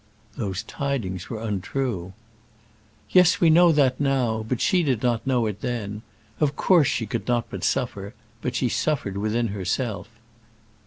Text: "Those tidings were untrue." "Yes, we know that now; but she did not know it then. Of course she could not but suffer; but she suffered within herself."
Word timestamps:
"Those 0.35 0.63
tidings 0.63 1.29
were 1.29 1.39
untrue." 1.43 2.13
"Yes, 3.11 3.39
we 3.39 3.51
know 3.51 3.71
that 3.71 3.99
now; 3.99 4.43
but 4.49 4.59
she 4.59 4.81
did 4.81 5.03
not 5.03 5.27
know 5.27 5.45
it 5.45 5.61
then. 5.61 6.01
Of 6.39 6.55
course 6.55 6.87
she 6.87 7.05
could 7.05 7.27
not 7.27 7.51
but 7.51 7.63
suffer; 7.63 8.15
but 8.41 8.55
she 8.55 8.67
suffered 8.67 9.15
within 9.15 9.49
herself." 9.49 10.09